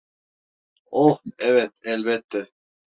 [0.91, 2.47] Oh, evet, elbette.